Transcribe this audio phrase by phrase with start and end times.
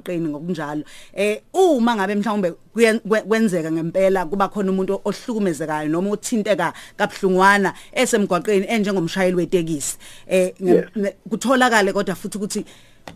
[0.00, 0.82] qini ngokunjalo.
[1.14, 2.52] Eh uma ngabe mhlawumbe
[3.28, 9.98] kwenzeka ngempela kuba khona umuntu ohlukumezekayo noma othinteka kabhlungwana esemgwaqeni enjengomshayeli wetekisi.
[10.26, 10.54] Eh
[11.28, 12.64] kutholakale kodwa futhi ukuthi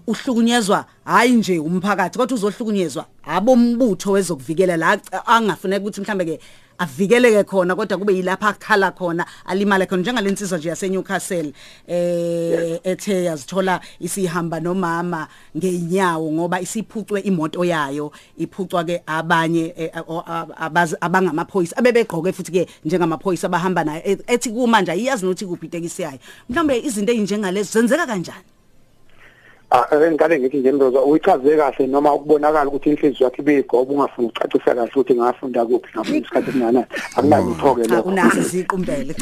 [0.06, 6.40] uhlukunyezwa hayi nje umphakathi kodwa uzohlukunyezwa abombutho wezokuvikela la angafuneka ukuthi mhlambe ke
[6.78, 11.52] avikeleke khona kodwa kube yilapha akhala khona alimale khona njengalensizwa nje yase Newcastle
[11.86, 20.24] eh ethe yazithola isihamba nomama ngeenyawo ngoba isiphucwe imoto yayo iphucwa ke abanye eh, o-
[20.26, 25.66] ab- abazi- abangamaphoyisa abebegqoke futhi ke njengamaphoyisa abahamba naye e- ethi kumanje iyazi nokuthi kuphi
[25.66, 26.18] itekisi yayo.
[26.48, 28.44] Mhlawumbe izinto ezinjengalezo zenzeka kanjani?
[29.76, 34.74] Ah ngale ngithi nje mroza uyichaze kahle noma ukubonakala ukuthi inhliziyo yakhe ibigoba ungafuni ukucacisa
[34.74, 38.08] kahle ukuthi ngafunda kuphi ngafunda isikhathi esinganani akunalutho ke cha lokho.
[38.08, 39.14] unazo iziqumbele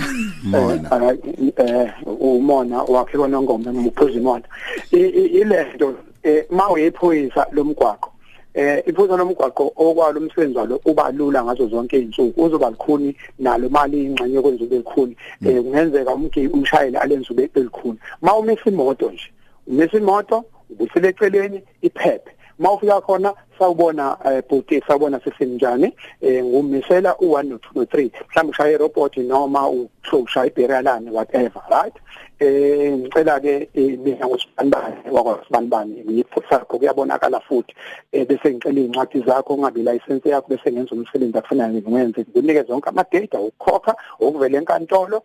[0.44, 1.16] mona.
[1.56, 4.44] eh umona wakhe konongoma noma uphuza imona
[4.92, 8.12] I- i- ilento eh mawuyiphoyisa lomgwaqo
[8.54, 14.04] eh iphuza lomgwaqo okwalo umsebenzi walo uba lula ngazo zonke izinsuku uzoba likhuni nalo mali
[14.04, 15.16] ingxenye kwenza ube likhuni.
[15.46, 17.98] Eh kungenzeka umgili umshayeli alenze ube likhuni.
[18.22, 19.32] Mawumisa imoto nje
[19.66, 22.32] umisa imoto ubusele eceleni iphephe.
[22.58, 29.16] Mawufika khona sawubona eh bhuti sawubona sesenjani eh ngumisela u1 no2 no3 mhlawumbe ushaya irobot
[29.16, 29.70] noma
[30.12, 31.94] ushaya ibheralane whatever right?
[32.38, 37.74] Eh ngicela ke mina ngosibanibani wakwasibanibani ngiphusa kuyabonakala futhi.
[38.12, 42.88] Eh bese ngicela incwadi zakho ungabe license yakho bese ngenza umsebenzi akufanele ngiwenze nginike zonke
[42.88, 45.22] ama data ukukhokha ukuvela enkantolo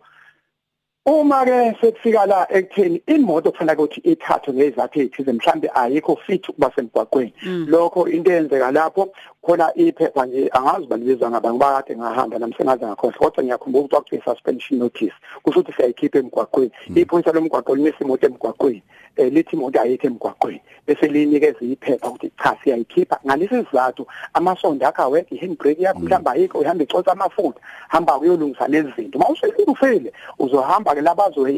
[1.08, 6.70] uma ke sekufika la ekutheni imoto kufanele ukuthi ithathwe ngezathu ezithize mhlambe ayikho fit ukuba
[6.76, 7.32] semgwaqweni.
[7.66, 9.08] Lokho into eyenzeka lapho
[9.48, 14.24] khona iphepha nje angazi balibiza ngabantu bakade ngahamba nami sengaze ngakhohlwa kodwa ngiyakhumbula ukuthi kwakuthi
[14.24, 16.70] suspension notice kusho ukuthi siyayikhipha emgwaqweni.
[16.94, 18.82] Iphoyisa lomgwaqo limisa imoto emgwaqweni
[19.16, 23.20] eh lithi imoto ayikho emgwaqweni bese linikeza iphepha ukuthi cha siyayikhipha.
[23.26, 28.92] Ngalesi sizathu amasondo akho awekho ihandbrake yakho mhlawumbe ayikho uhamba icotha amafutha hamba uyolungisa lezi
[28.96, 29.18] zinto.
[29.18, 31.48] Mawuselungifile uzohamba ke labazo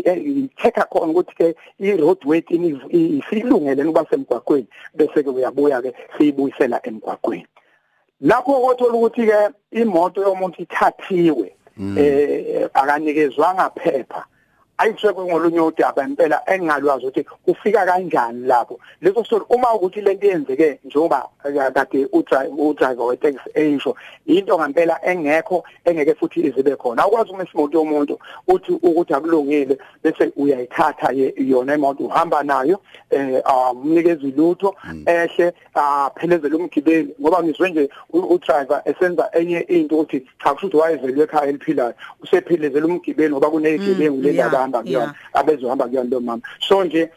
[0.62, 4.66] checker khona ukuthi ke i-road weighting isilungele ukuba semgwaqweni.
[4.94, 7.47] Bese ke uyabuya ke siyibuyisela emgwaqweni.
[8.20, 9.38] Lapho othola ukuthi ke
[9.70, 11.53] imoto yomuntu ithathiwe
[11.97, 14.25] eh akanikezwanga phepha.
[14.80, 18.78] Ayithekwe ngolunye udaba impela engalwazi ukuthi kufika kanjani lapho.
[19.02, 21.28] Leso story uma ukuthi lento yenzeke njengoba
[21.74, 23.94] kade udriver wetaxi eyisho
[24.26, 27.04] into ngempela engekho engeke futhi izibe khona.
[27.04, 32.80] Akwazi uma isimoto yomuntu uthi ukuthi akulungile bese uyayithatha yona imoto uhamba nayo
[33.10, 33.42] eh
[33.72, 34.74] umnikeza ilutho
[35.06, 37.14] ehle aphelezele umgibeli.
[37.20, 42.84] Ngoba ngizwe nje udriver esenza enye into ukuthi cha kusho ukuthi wayezelwe ekhaya eliphilayo usephilezele
[42.86, 47.10] umgibeli ngoba kunezigebengu lendaba ahamba kuyona abezohamba kuyona lo mama so nje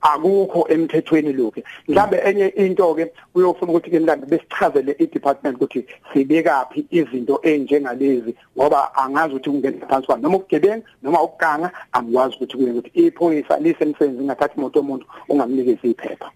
[0.00, 6.86] akukho emthethweni lokho mhlambe enye into ke uyofuna ukuthi ke mhlambe besichazele i-department ukuthi sibekaphi
[6.90, 10.22] izinto enjengalezi ngoba angazi ukuthi kungena phansi kwani.
[10.22, 16.30] Noma ukugebenga noma ukuganga angikwazi ukuthi kuye ukuthi iphoyisa lisemsebenzini ngathatha imoto yomuntu ungamnikezi iphepha.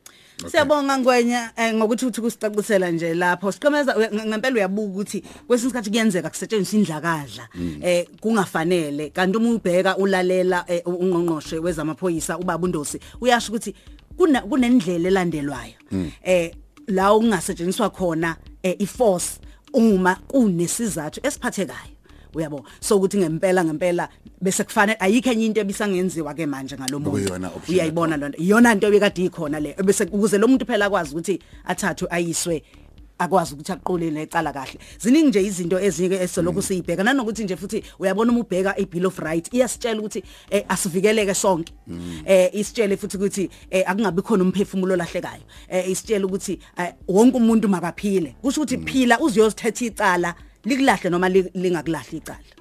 [0.44, 3.52] Siyabonga ngwenya eh, ngokuthi uthi kusicacisela nje lapho.
[3.52, 7.48] Siqhemeza ngempela uyabuka ukuthi kwesinye isikhathi kuyenzeka kusetshenziswa indlakadla
[7.82, 9.10] eh kungafanele.
[9.10, 13.74] Kanti uma ubheka ulalela eh, ungqongqoshe wezamaphoyisa ubaba uNdosi uyasho ukuthi
[14.16, 15.74] kunendlela elandelwayo.
[16.22, 16.52] Eh
[16.88, 19.40] la okungasetshenziswa khona eh, iforce
[19.72, 21.95] uma kunesizathu esiphathekayo.
[22.36, 24.08] Uyabo so ukuthi ngempela ngempela
[24.40, 28.86] bese kufanele ayikho enye into ebisangenziwa ke manje ngalomuntu Okuyiyona option uyayibona lonto iyona into
[28.86, 32.62] ebekade ikhona le bese ukuze lo muntu phela akwazi ukuthi athathwe ayiswe
[33.18, 34.78] akwazi ukuthi aqole necala kahle.
[34.98, 39.50] Ziningi nje izinto ezike esoloko siyibheka nanokuthi nje futhi uyabona uma ubheka ibill of rights
[39.52, 41.72] iyasitshela ukuthi eh, asivikeleke sonke.
[42.26, 45.42] Eh isitshele futhi ukuthi eh, akungabi khona umphefumulo olahlekayo.
[45.68, 48.36] Eh isitshela ukuthi eh, wonke umuntu makaphile.
[48.42, 50.34] Kusho ukuthi phila uziyosithetha icala
[50.68, 52.55] likulahle noma li- lingakulahli icala.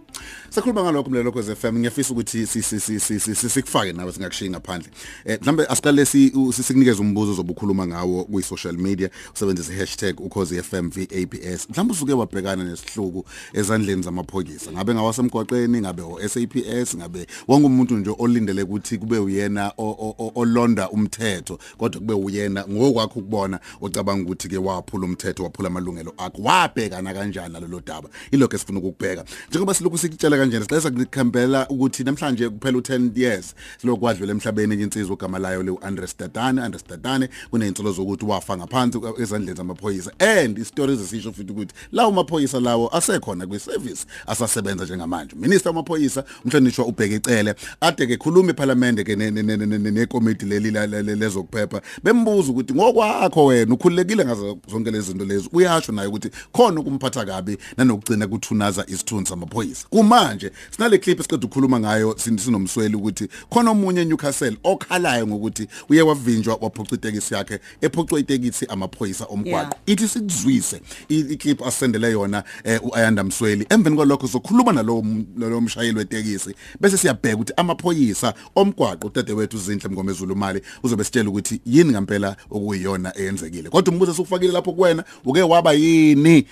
[0.50, 4.12] Sakhuluma ngalokho mlelo kweze FM ngiyafisa ukuthi si- si- si- si- si- si- sikufake nawe
[4.14, 4.90] singakushiyi ngaphandle.
[5.26, 9.74] Eh mhlambe asiqale si u- si- sikunikeze umbuzo ozobukhuluma ngawo kwi social media usebenzise
[10.14, 11.70] #ukhozi_fmVAPS.
[11.70, 14.72] Mhlambe usuke wabhekana nesihluku ezandleni zamaphoyisa.
[14.72, 20.16] Ngabe ngawasemgwaqeni, ngabe o SAPS, ngabe wonke umuntu nje olindele ukuthi kube uyena o- o-
[20.20, 26.14] o- olonda umthetho kodwa kube uyena ngokwakho ukubona ocabanga ukuthi ke waphula umthetho waphula amalungelo
[26.18, 26.42] akho.
[26.42, 28.10] Wabhekana kanjani nalolu daba?
[28.32, 29.26] Ilokho esifuna ukukubheka.
[29.50, 35.40] Njengoba silokhu sikutshela kanjena sicela sikukhambela ukuthi namhlanje kuphela u10 years silokwadlula emhlabeni insizwa ugama
[35.40, 40.12] layo le uAndres Dadane Andres Dadane kuneyintsolo zokuthi wafa ngaphansi ezandleni zamaphoyisa.
[40.20, 45.36] And istories esisho futhi ukuthi lawo maphoyisa lawo asekhona kwiservice asasebenza njengamanje.
[45.36, 50.72] Minister wamaphoyisa umhlonishwa ubheke icele ade ke khuluma eParliament ke nekomiti leli
[51.16, 55.50] lezokuphepha bembuza ukuthi ngokwakho wena ukhululekile ngazo zonke lezi zinto lezi?
[55.54, 59.88] Uyasho naye ukuthi khona ukumphatha kabi nanokugcina kuthunaza isithunzi samaphoyisa.
[59.96, 66.58] Kumanje sinale clip esiqeda ukukhuluma ngayo sinomsweli ukuthi khona omunye eNewcastle okhalayo ngokuthi uye wavinjwa
[66.62, 69.78] waphuca itekisi yakhe ephucwa itekisi amaphoyisa omgwaqo.
[69.86, 72.44] Ithi sikuzwise iclip asendele yona
[72.84, 73.66] uAyanda Msweli.
[73.70, 75.06] Emveni kwalokho sokhuluma nalo
[75.38, 81.62] lo mshayeli wetekisi bese siyabheka ukuthi amaphoyisa omgwaqo udadewethu Zinhle Mngomezulu mali uzobe sitshela ukuthi
[81.66, 83.70] yini ngempela okuyiyona eyenzekile.
[83.70, 86.48] Kodwa umbuzo sokufakile lapho kuwena uke waba yini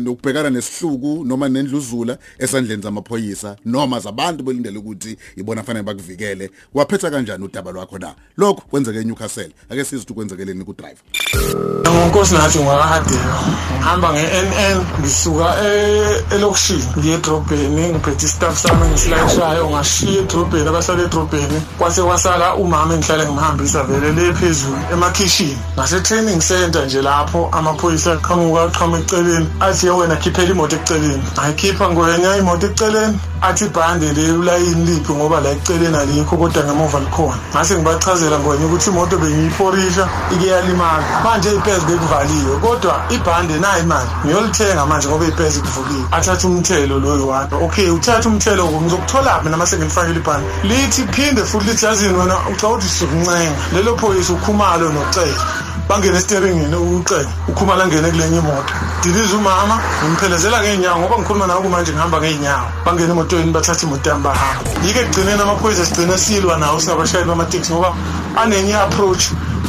[0.00, 2.18] nokubhekana nesihluku noma nendluzula
[2.50, 6.50] esandleni zamaphoyisa noma zabantu belindele ukuthi ibona fanele bakuvikele.
[6.74, 8.14] Waphetha kanjani udaba lwakho na?
[8.36, 9.52] Lokho kwenzeke eNewcastle.
[9.70, 10.98] Ake sizwe ukuthi kwenzekeleni ku drive
[11.90, 13.34] Ngonkosi nathi ngwakadela
[13.78, 15.48] ngihamba nge-NN ngisuka
[16.34, 21.62] elokishini ngiye edrobheni ngiphethe istaff sami ngisilayishayo ngashiya edrobheni abasala edrobheni.
[21.78, 25.58] Kwase kwasala umama engihlale ngimhambisa vele le phezulu emakhishini.
[25.76, 29.46] Ngase-training center nje lapho amaphoyisa aqhamuka aqhama eceleni.
[29.60, 31.22] Athi ye wena khiphela imoto eceleni.
[31.34, 37.00] Ngayikhipha ngwenya imoto eceleni athi ibhande le ulayini liphi ngoba la eceleni alikho kodwa ngemuva
[37.00, 37.38] likhona.
[37.54, 41.04] Ngase ngibachazela ngwenya ukuthi imoto bengiyiporisha ike yalimala.
[41.24, 44.10] Manje ipezi bekuvaliwe kodwa ibhande nayo imali.
[44.24, 50.18] Ngiyolithenga manje ngoba ipezi kuvuliwe athatha umthelo loyo wami okay uthatha umthelo ngizokutholaphi nama sengilifakile
[50.20, 50.48] ibhande?
[50.64, 56.76] Lithi phinde futhi lithi yazini wena ucabanga ukuthi sizokuncenga lelo phoyisa ukhumalo nocela bangene esiteringini
[56.76, 58.72] ucela ukhumala ngene kulenye imoto.
[59.02, 64.22] Diliza umama ngimphelezela ngeenyawo ngoba ngikhuluma nawe kumanje ngihamba ngeenyawo bangene emotweni bathatha imoto yami
[64.22, 67.90] bahamba yike ekugcineni amaphoyisa sigcine silwa nawo singabashayeli bamateksi ngoba
[68.40, 69.24] anenye approach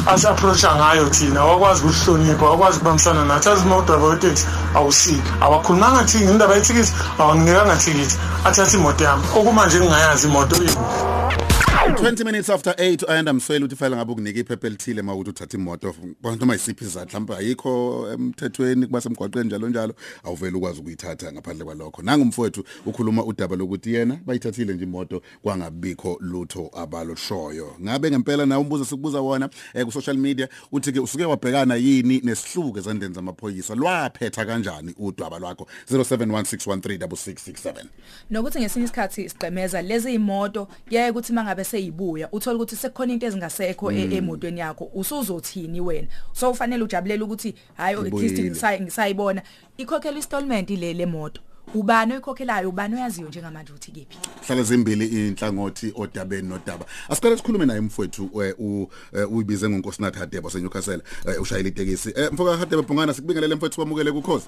[0.06, 1.42] asi-approacha ngayo thina.
[1.42, 3.50] Awakwazi ukusihlonipha awakwazi ukubambisana nathi.
[3.50, 4.46] Azi uma udrayiva weteksi
[4.76, 8.18] awusiki awakhulumanga thikithi indaba yethikithi awanginikanga thikithi.
[8.46, 9.24] Athatha imoto yami.
[9.36, 11.51] Okumanje ngingayazi imoto ikuphi
[11.82, 15.96] 20 minutes after 8 ayanda mswele uthi file ngabe ukunika iphepha elithile mawuthi uthatha imoto
[16.40, 19.94] noma isiphi izathu mhlawumbe ayikho emthethweni kuba semgwaqweni njalo njalo.
[20.24, 22.02] Awuvela ukwazi ukuyithatha ngaphandle kwalokho.
[22.02, 27.76] Nanga umfowethu ukhuluma udaba lokuthi yena bayithathile nje imoto kwangabikho lutho abaloshoyo.
[27.82, 32.22] Ngabe ngempela nawe umbuzo sikubuza wona eh, ku social media uthi ke usuke wabhekana yini
[32.24, 33.76] nesihluku ezandeni zamaphoyisa?
[33.76, 35.68] Lwaphetha kanjani udaba lwakho?
[35.92, 37.86] 0716136667
[38.30, 43.92] nokuthi ngesinye isikhathi sigqemeza lezi imoto kuyaye ukuthi mangabe seyibuya uthola ukuthi sekukhona into ezingasekho
[43.92, 46.08] emotweni yakho usuzothini wena?
[46.34, 49.42] So ufanele ujabulela ukuthi hayi at least ngisayibona.
[49.78, 51.42] Ikhokhela installment ile lemoto
[51.76, 56.86] ubani oyikhokhelayo ubani oyaziyo njengamanje uthi kephi hlala zimbili inhlangothi odabeni nodaba.
[57.10, 58.30] Asiqale sikhulume naye mfowethu
[59.30, 61.02] uyibize ngonkosinathi Hadebe waseNewcastle
[61.42, 62.14] ushayela itekisi.
[62.32, 64.46] Mfoka Hadebe bongana sikubingelele mfowethu kwamukele kukhozi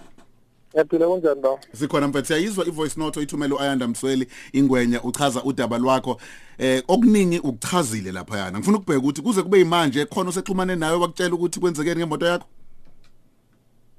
[0.74, 1.58] Yaphila kunjani ba?
[1.74, 6.18] Sikhona mfethu siyayizwa ivoice note oyithumela uAyanda Msweli ingwenya uchaza udaba lwakho.
[6.58, 11.36] Eh okuningi ukuchazile lapha yana ngifuna ukubheka ukuthi kuze kube imanje khona osexhumane nawe wakutshela
[11.36, 12.48] ukuthi kwenzekeni ngemoto yakho?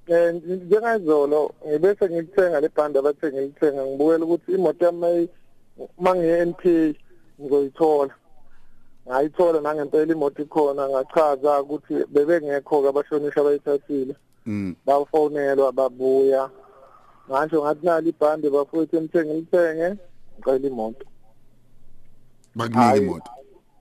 [0.07, 5.29] Eh njengayizolo ngibese ngilithenga le bhandi abathe ngilithenga ngibukela ukuthi imoto yami
[6.01, 6.63] mangiye NP
[7.41, 8.15] ngizoyithola.
[9.09, 14.15] Ngayithola nangempela imoto ikhona ngachaza ukuthi bebengekho ke abashonisha abayithathile.
[14.47, 14.75] Mm.
[14.87, 16.51] Bafonelwa babuya.
[17.31, 19.89] Ngasho ngathi nali ibhande bafowethu emthenge lithenge
[20.39, 21.07] ngicela imoto.
[22.55, 23.31] Bakunika imoto?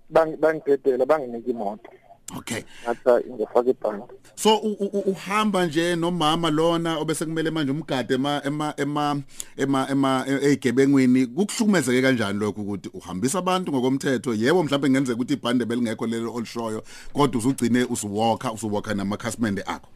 [0.10, 1.90] bangidedela banginika imoto.
[2.38, 2.64] Okay.
[2.84, 4.04] Ngathi ngifaka ibhande.
[4.36, 4.58] So
[5.06, 9.22] uhamba nje nomama lona obese kumele manje umgade ema ema ema
[9.58, 14.34] ema ema ezigebengwini kukuhlukumezeke kanjani lokho ukuthi uhambisa abantu ngokomthetho?
[14.34, 16.84] Yebo mhlawumbe ngenzeka ukuthi ibhande belingekho lelo olishoyo
[17.14, 19.90] kodwa uzugcine usuwalka usuwalka namakhasimende akho.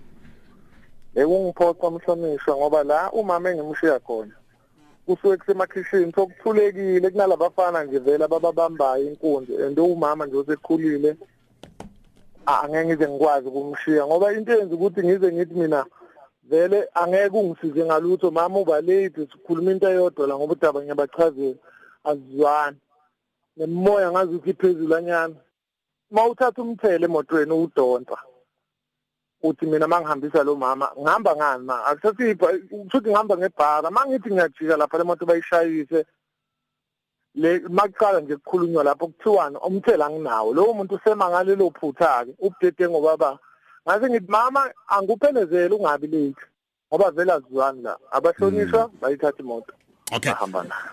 [1.18, 4.36] Bekungiphoqa umhlonishwa ngoba la umama engimshiya khona.
[5.06, 11.18] Kusuke kusemakhishini sokuthulekile kunalabafana nje vele abababambayo inkunzi and umama nje osekhulile
[12.46, 15.86] angeke ngize ngikwazi ukumshiya ngoba into yenza ukuthi ngize ngithi mina
[16.44, 21.58] vele angeke ungisize ngalutho mama uba late sikhuluma into eyodwa la ngoba udaba ngiyabachazela
[22.04, 22.78] azizwani.
[23.58, 25.36] Nemoya ngazi ukuthi iphezulu anyana
[26.12, 28.18] mawuthatha umthele emotweni udonsa
[29.48, 31.86] uthi mina mangihambisa lo mama ngihamba ngani ma?
[31.86, 36.06] Akusasipha ukuthi ngihamba ngebhaka mangithi ngiyajika lapha le moto bayishayise.
[37.36, 42.90] Le makuqala nje kukhulunywa lapho kuthiwani umthela anginawo lowo muntu usemangale lo phutha ke ubudede
[42.90, 43.40] ngobaba.
[43.86, 46.46] Ngase ngithi mama angikuphelezele ungabi late.
[46.90, 49.74] Ngoba vele azizwani la abahlonishwa bayithatha imoto.
[50.12, 50.32] Okay.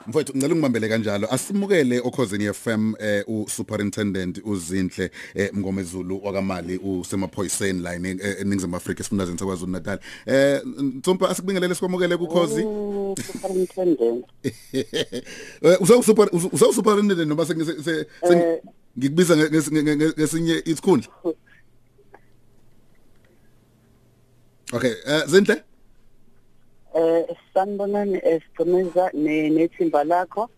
[0.07, 1.29] Mfowethu ngicela ungibambele kanjalo.
[1.33, 9.01] Asimukele okhosini FM eh u Superintendent uZinhle eh Mngomezulu wakamali usemaphoyiseni line eh, eNingizimu Afrika
[9.01, 9.99] esifundazweni saKwaZulu Natal.
[10.27, 12.63] Eh Ntsumpa asikubingelele sikwamukele kukhozi.
[13.33, 14.25] superintendent
[15.63, 18.61] Eh usawu super usawu superintendent noma sengise Eh.
[18.99, 21.09] ngikubiza nge- nges- nge- nge- ngesinye isikhundla.
[24.73, 25.63] Okay, eh Zinhle?
[26.95, 27.25] Eh
[27.55, 30.51] sanibonani esicemeza ne nethimba lakho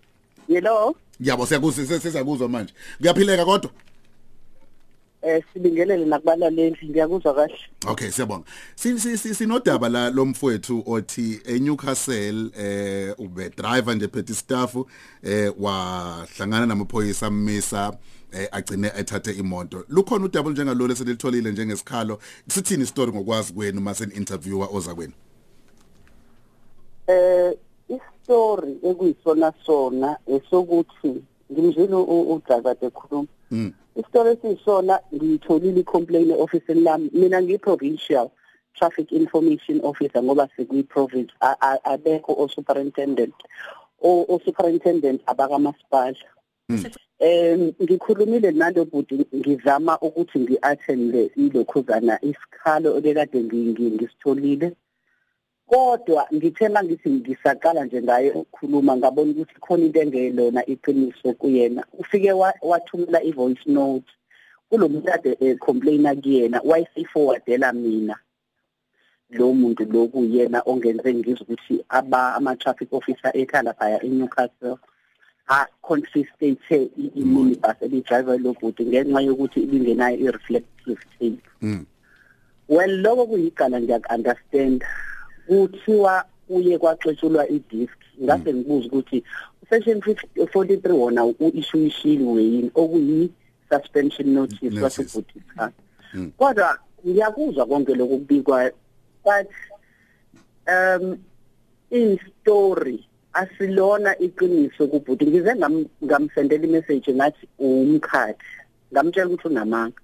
[0.49, 2.75] yelo Yabo siyakuzwa sesizakuzwa manje.
[2.99, 3.71] Kuyaphileka kodwa?
[5.23, 8.45] eh sibingelele nakubalaleli ngiyakuzwa kahle Okay siyabonga.
[8.77, 14.77] Sin si- si- sinodaba la lomfowethu othi eNewcastle eh ube driver nje phethe staff
[15.23, 17.97] eh wahlangana namaphoyisa ammisa
[18.33, 19.85] eh agcine ethathe imoto.
[19.89, 22.19] Lukhona udaba njengalolo eselitholile njengesikhalo.
[22.49, 25.13] Sithini istory ngokwazi kwenu mase interviewer oza kwenu?
[27.07, 27.53] Eh
[27.89, 31.23] istory ekuyisona sona esokuthi
[31.53, 31.95] ngimzwile
[32.35, 33.73] uDavid ekhuluma Mm.
[33.97, 37.11] istory esiyisona ngiyitholile i-complaint office lami.
[37.13, 38.29] Mina ngiyi-provincial
[38.75, 41.33] traffic information officer ngoba sikuyi-province
[41.85, 43.35] abekho o-superintendent.
[44.03, 46.17] O-superintendent abakamasipala.
[47.21, 54.73] Um ngikhulumile nalo bhuti ngizama ukuthi ngi-attende ilokhuzana isikhalo ngi- ngisitholile.
[55.67, 61.85] Kodwa ngithe mangithi ngisaqala nje ngaye ukukhuluma ngabona ukuthi khona into engelona iqiniso kuyena.
[61.99, 64.07] Ufike wa- wathumela i-voice note.
[64.71, 68.17] Kulo muntu ade ecomplaina kuyena wayeseyiforwardela mina.
[69.31, 74.79] Lo muntu lo kuyena ongenze ngizwe ukuthi aba ama-traffic officer ekhala phaya eNewcastle
[75.49, 81.43] a-confiscate i-minibus ebiyidrayiva lo bhuti ngenxa yokuthi ibingenayo i-reflective tape.
[81.63, 81.87] Mm.
[82.69, 84.85] well lokho kuyigala ngiyaku-understand
[85.47, 89.25] kuthiwa kuye kwaxetshulwa i-disk ngase ngibuza ukuthi
[89.71, 94.83] section 43 wona u-issuishile yini okuyi-suspension notice Notice.
[94.83, 95.73] washo ukuthi cha
[96.15, 96.31] Mm.
[96.39, 98.73] kodwa ngiyakuzwa konke lokhu kubikwayo
[99.25, 99.49] but
[100.69, 101.19] um
[101.91, 105.27] in-story asilona iqiniso kubhuti.
[105.27, 108.47] Ngize ngam- ngamsendela imessage ngathi umkhathi.
[108.93, 110.01] Ngamtshela ukuthi unamanga.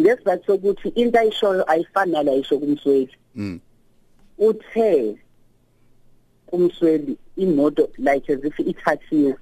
[0.00, 3.16] Ngesizathu sokuthi into ayishoyo ayifani nala ayisho kumsweli.
[3.34, 3.60] Mm.
[4.38, 5.16] Uthe
[6.46, 9.34] kumsweli imoto like as if ithathiwe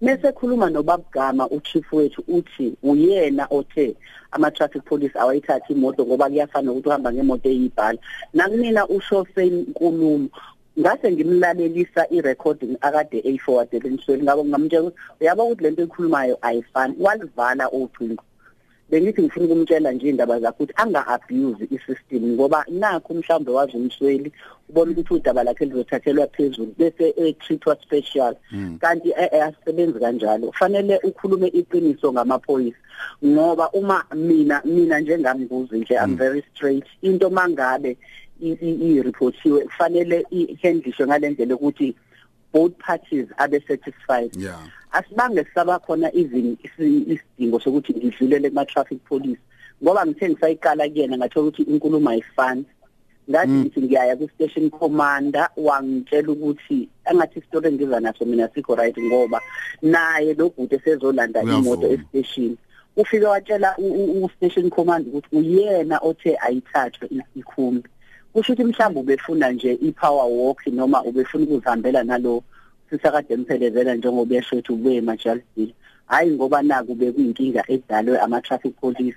[0.00, 3.96] mase khuluma nobabgama uchief wethu uthi uyena othe
[4.32, 7.98] ama traffic police awayithatha imoto ngoba kuyafana ukuthi uhamba ngemoto eyibhala.
[8.34, 10.28] Nakumina usho same nkulumo
[10.80, 17.70] ngase ngimlalelisa i-recording akade eyiforwardele emsweni ngabo ngamtshela ukuthi uyabo ukuthi lento ekhulumayo ayifani walivala
[17.70, 18.22] ucingo.
[18.90, 24.32] Bengithi ngifuna ukumtshela nje indaba zakhe ukuthi anga-abuse i-system ngoba nakho mhlawumbe wazi umsweli
[24.68, 28.34] ubona ukuthi udaba lakhe lizothathelwa phezulu bese e-treatwa special.
[28.80, 30.46] Kanti eh, eh, asisebenzi kanjalo.
[30.46, 32.78] Kufanele ukhulume iqiniso ngamaphoyisa
[33.24, 36.84] ngoba uma mina mina njengami kuze nje I'm very straight.
[37.02, 37.96] Into mangabe
[38.40, 41.94] i-reportiwe kufanele ihandlishwe ngalendlela ukuthi
[42.52, 44.36] both parties abe satisfied.
[44.36, 44.60] Yeah.
[44.94, 49.40] Asibange sisaba khona even isi- isidingo sokuthi ngidlulele kuma traffic police.
[49.82, 52.64] Ngoba ngithe ngisayiqala kuyena ngathola ukuthi inkulumo ayifani.
[53.30, 58.96] Ngathi ngithi ngiyaya ku station commander wangitshela ukuthi angathi story engiza naso mina sikho right
[58.98, 59.40] ngoba
[59.82, 61.58] naye lo bhuti esezolanda Uyavuma.
[61.58, 62.56] imoto estation
[62.96, 67.88] ufike watshela u- u u- station commander ukuthi uyena othe ayithathwe i- ikhumbi.
[68.32, 72.42] Kusho ukuthi mhlawumbe ubefuna nje i-power walk noma ubefuna ukuzihambela nalo
[72.96, 75.74] sisakade emphelezela njengoba esho ukuthi ubuye emajalidini
[76.06, 79.16] hayi ngoba naku bekuyinkinga edalwe ama-traffic police.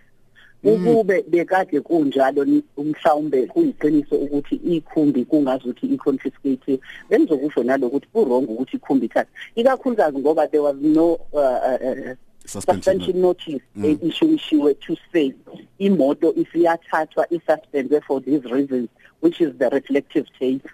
[0.63, 6.79] Ukube bekade kunjalo ni- mhlawumbe kuyiqiniso ukuthi ikhumbi kungazuthi i-confiscative
[7.09, 9.29] bengizokusho nalokuthi ku-wrong ukuthi ikhumbi ithathe.
[9.55, 12.15] Ikakhulukazi ngoba there was no uh, uh, uh,
[12.45, 13.61] Suspension suspension notice
[14.01, 15.33] issuishiwe to say
[15.79, 20.65] imoto isiyathathwa isuspended for these reasons which is the reflective tape.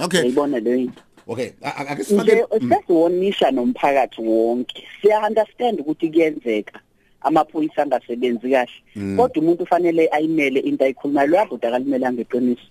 [0.00, 0.18] Okay.
[0.18, 0.78] yayibona leyo?
[0.78, 1.50] into Okay.
[1.62, 2.68] a- a- Ake nje sifake Mm.
[2.70, 6.80] sesiwonisha nomphakathi wonke siya understand ukuthi kuyenzeka
[7.20, 12.62] amaphoyisa angasebenzi kahle kodwa umuntu ufanele ayimele into ayikhulumayo loyabuda akalimelanga iqiniso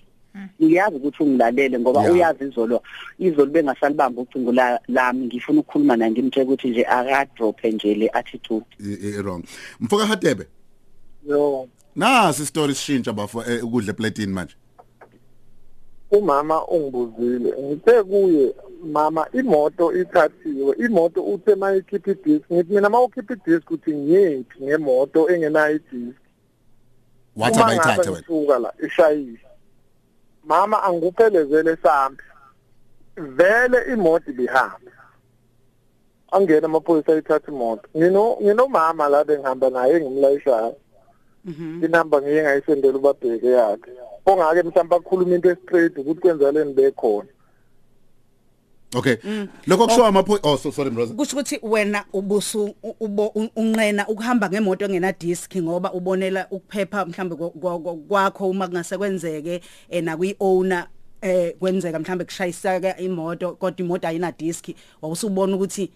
[0.63, 2.13] ngiyazi ukuthi ungilalele ngoba Yeah.
[2.13, 2.81] uyazi izolo
[3.19, 8.65] izolo bengasalibamba ucingo la- lami ngifuna ukukhuluma naye ngimtshela ukuthi nje akadrophe nje le attitude
[8.79, 9.43] i- i- wrong.
[9.79, 10.45] Mfoka Hadebe.
[11.27, 14.55] yo Nasi story sishintsha bafo eh, ukudla platini manje.
[16.11, 23.71] Umama ungibuzile ngithe kuye mama imoto ithathiwe imoto uthe mayikhipha idisk ngithi mina mawukhipha idisk
[23.71, 26.17] uthi ngiyephi ngemoto engenayo idisk
[27.37, 28.11] Wathi abayithathe wena.
[28.11, 29.39] ngisuka la ishayile
[30.43, 32.23] mama angikuphelezele sambi
[33.17, 34.91] vele imoto ibihamba
[36.31, 40.75] angena amaphoyisa ayithatha imoto ngino nginomama la bengihamba naye ngimlayishayo
[41.45, 41.83] Mhm.
[41.85, 43.91] inamba ngiye ngayisendela ubabheke yakhe
[44.31, 47.29] ongake mhlawumbe akhuluma into straight ukuthi kwenzakaleni bekhona
[48.95, 49.15] Okay.
[49.23, 49.47] Mm.
[49.67, 51.13] Lokho kusho amaphoyisa Oh so, sorry Mroza.
[51.13, 57.49] kusho ukuthi wena ubusu ubo unqena ukuhamba ngemoto engena disk ngoba ubonela ukuphepha mhlambe kwa-
[57.49, 60.87] kwa- kwa- kwakho uma kungase kwenzeke ena kwi owner
[61.21, 64.69] eh kwenzeka mhlambe kushayisaka imoto kodwa imoto ayina disk
[65.01, 65.91] wawusubona ukuthi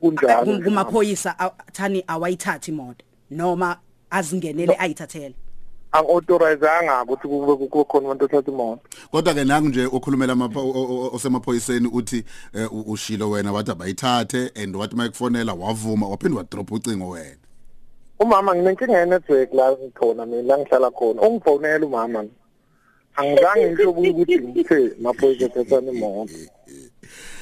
[0.00, 3.78] kunjalo kum- kumaphoyisa a- thani awayithathi imoto noma
[4.10, 5.34] azingenele ayithathele
[5.94, 8.80] ang-authorizanga ukuthi kube kube khona umuntu othatha imoto.
[9.10, 12.24] Kodwa ke nangu nje okhulumela amapho o- o- osemaphoyiseni uthi
[12.54, 17.36] eh, u- ushilo wena wathi abayithathe and wathi mayekufonela wavuma waphinda wadrop ucingo wena.
[18.20, 21.22] umama nginenkinga ye-network la ngikhona mina la ngihlala khona.
[21.22, 22.24] Ungifonela umama.
[23.16, 26.32] Angizange ngisho ukuthi ngithe maphoyisa ethathana imoto.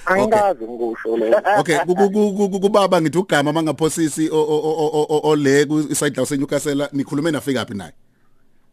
[0.06, 4.62] Angikazi ngikusho leyo Okay ku- ku- ku- ku- ku- kubaba ngithi ugama mangaphosisi o- o-
[4.68, 7.92] o- o- o- ole ku side la seNewcastle nikhulume nafika phi naye.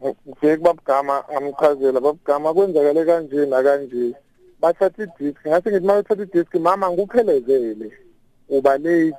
[0.04, 4.16] Ngifike kubabugama ngamchazela babugama kwenzakale kanje nakanje.
[4.62, 7.92] Bathatha idisk ngathi ngithi uma uthatha idisk mama ngikuphelezele
[8.50, 9.16] uba late.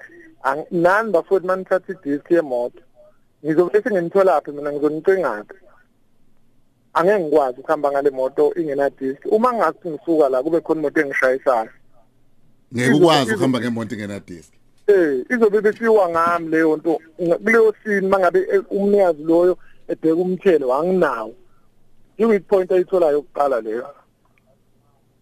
[0.70, 2.80] Nani bafowethu uma nithatha idisk yemoto?
[3.44, 4.72] Ngizobe sengenitholaphi mina?
[4.72, 5.54] Ngizonicingaphi
[6.94, 9.26] angeke ngikwazi ukuhamba ngale moto ingena-disk.
[9.32, 11.70] Uma ngathi ngisuka la kube khona imoto engishayisayo
[12.74, 14.52] Ngeke ukwazi ukuhamba ngemonto ngena disk.
[14.86, 16.98] eh izobe besiwa ngami leyo nto.
[17.16, 19.58] Kuleyo scene mangabe eh, umnikazi loyo
[19.92, 21.34] ebheka umthelo wanginawo.
[22.18, 23.86] Yipoint ayitholayo yokuqala leyo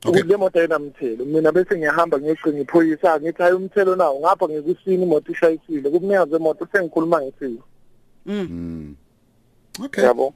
[0.06, 0.22] Okay.
[0.22, 4.20] le moto ayinamthelo mina bese ngiyahamba ngiyocinga iphoyisa ngithi hayi umthelo nawo.
[4.20, 5.90] Ngapha ngikusini imoto ishayisile.
[5.90, 7.62] Kumnikazi wemoto sengikhuluma ngisile
[8.26, 8.94] Mm.
[9.84, 10.04] Okay.
[10.04, 10.34] yabo.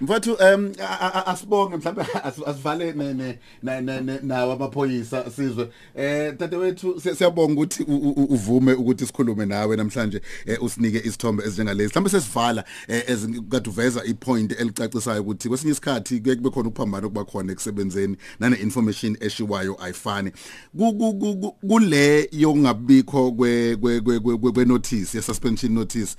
[0.00, 4.52] Mfowethu em a- a- a- asibonge mhlawumbe as- asivale ne ne na- na- na- nawo
[4.52, 5.68] amaphoyisa sizwe.
[5.96, 10.98] Eh dadewethu siya- siyabonga ukuthi u- u- u- uvume ukuthi sikhulume nawe namhlanje eh, usinike
[10.98, 11.88] isithombe ezinjengalezi.
[11.90, 17.24] Mhlawumbe sesivala eh, ezikade uveza ipoint elicacisayo ukuthi kwesinye isikhathi kuye kube khona ukuphambana okuba
[17.24, 20.30] khona ekusebenzeni nane information eshiwayo ayifani.
[20.78, 26.16] Ku- ku- ku- ku- kule yongabikho kwe kwe kwe- kwe kwe notice ye suspension notice
[26.16, 26.18] ku-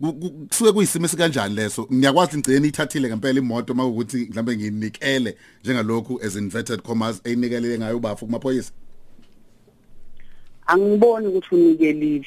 [0.00, 1.88] kusuke kuyisimo esikanjani leso?
[1.92, 8.26] Ngiyakwazi ngicene ithathile ngempela imoto makuthi mhlambe nginikele njengalokhu as inverted commas eyinikelele ngayo ubafu
[8.26, 8.72] kumaphoyisa.
[10.66, 12.26] Angiboni ukuthi unikelile.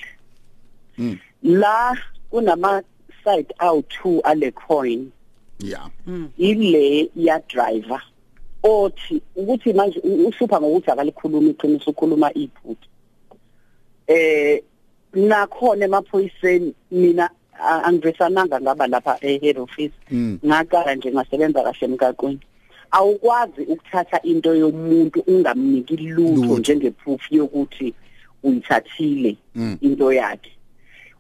[0.98, 1.18] Mm.
[1.44, 1.98] la
[2.30, 2.84] kunama
[3.24, 5.12] side awu2 ale coin.
[5.60, 5.90] Yeah
[6.38, 8.02] ile ya driver
[8.64, 12.88] othi ukuthi manje u- uhlupha ngokuthi akalikhuluma iqiniso ukhuluma iphutha
[14.08, 14.62] eh
[15.14, 20.40] nakhona emaphoyiseni mina a- angivesananga ngaba lapha e-head office Mm.
[20.46, 22.40] ngaqala nje ngasebenza kahle emgaqweni
[22.92, 27.94] awukwazi ukuthatha into yomuntu ungamniki lutho njengeproof yokuthi
[28.44, 29.78] uyithathile Mm.
[29.82, 30.52] into yakhe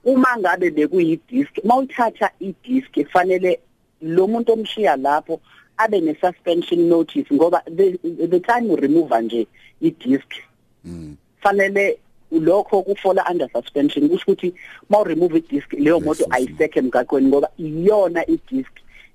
[0.05, 3.59] uma ngabe bekuyidisk mawuthatha idisk kufanele
[4.01, 5.39] lo muntu omshiya lapho
[5.77, 9.47] abe ne suspension notice ngoba the, the time you remove nje
[9.81, 10.33] idisk
[10.85, 11.15] Mm.
[11.41, 11.97] fanele
[12.39, 14.53] lokho kufola under suspension kusho ukuthi
[14.89, 18.71] mawu remove idisk leyo moto ayisekho emgaqweni ngoba iyona idisk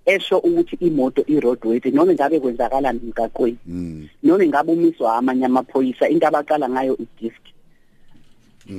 [0.07, 3.59] esho ukuthi imoto i-roadworthy noma ngabe kwenzakalani emgaqweni.
[3.67, 4.09] Mm.
[4.23, 7.43] noma ngabe umiswa amanye amaphoyisa into abaqala ngayo idisk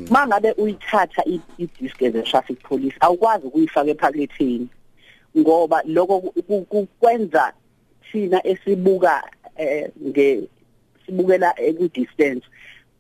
[0.10, 4.68] mangabe uyithatha i- idisk as a traffic police awukwazi ukuyifaka ephaketheni
[5.38, 6.20] ngoba lokho
[7.00, 7.54] kwenza
[8.12, 9.24] thina esibuka
[9.58, 10.44] eh, nge
[11.06, 12.46] sibukela ku distance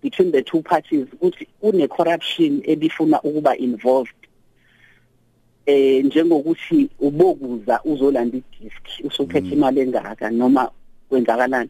[0.01, 4.13] between the two parties ukuthi kune corruption ebifuna ukuba involved.
[5.65, 10.71] Eh njengokuthi ubokuza uzolanda idisk usuphethe imali engaka noma
[11.09, 11.69] kwenzakalani.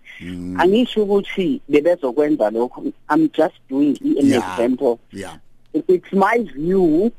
[0.58, 2.84] Angisho ukuthi bebezokwenza lokho.
[3.10, 4.54] I'm just doing an Yeah.
[4.54, 5.00] example.
[5.12, 5.38] Yeah.
[5.74, 7.12] It's my view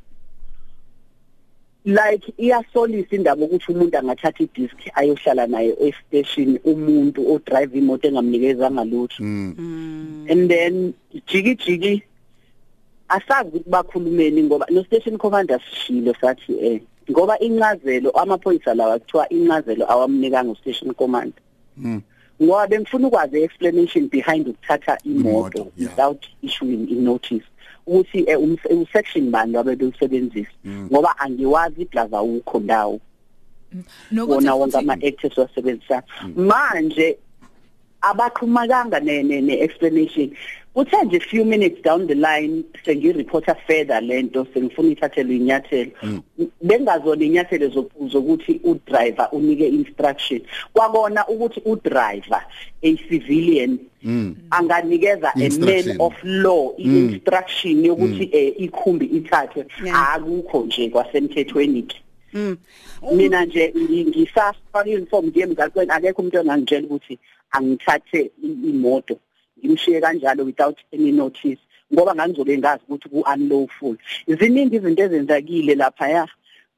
[1.84, 9.22] like iyasolisa indaba ukuthi umuntu angathatha idisk ayohlala naye estation umuntu odrive imoto engamnikezanga lutho
[9.22, 10.26] Mm.
[10.30, 10.92] and then
[11.26, 12.02] jiki jiki
[13.08, 19.28] asazi ukuthi bakhulumeni ngoba no station commander sishilo sathi eh ngoba incazelo amaphoyisa lawa kuthiwa
[19.28, 21.42] incazelo awamnikanga station commander
[21.76, 22.02] Mm.
[22.42, 25.90] ngoba bengifuna ukwazi explanation behind ukuthatha imoto Imoto, yeah.
[25.90, 27.44] without issuing i notice
[27.90, 30.50] ukuthi eh, ums- usection bani wabe bewusebenzisa?
[30.66, 33.00] Ngoba angiwazi iplaza ukho ndawo.
[34.10, 36.02] Nokuthi wona wonke futhi ama actors wasebenzisa
[36.36, 37.18] manje
[38.00, 40.30] abaxhumakanga ne ne ne explanation
[40.74, 45.90] kuthe nje few minutes down the line sengireporta further lento sengifuna ithathelwe inyathelo
[46.62, 47.68] bengazona inyathelo
[48.08, 50.40] zokuthi udriver unike instruction
[50.72, 52.42] kwakona ukuthi udriver
[52.82, 53.78] a civilian
[54.50, 58.24] anganikeza a man of law instruction yokuthi
[58.58, 61.86] ikhumbi ithathwe akukho nje kwasemthethweni
[62.32, 62.56] Mm.
[63.12, 63.74] mina nje
[64.08, 67.18] ngisafaka uniform ngiye emgaqweni akekho umuntu ongangitshela ukuthi
[67.50, 69.16] angithathe imoto
[69.58, 71.60] ngimshiye kanjalo without any notice
[71.92, 76.28] ngoba ngangizobe ngazi ukuthi ku unlawful iziningi izinto ezenzakile lapha ya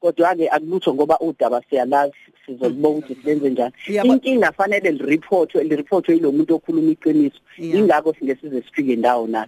[0.03, 2.13] kodwa ke akulutho ngoba udaba siyalazi
[2.45, 3.73] sizolibona ukuthi silenze njani.
[4.03, 7.39] Inkinga fanele lireportwe lireportwe yilo muntu okhuluma iqiniso.
[7.57, 9.47] Ingakho singesize sifike ndawo nayo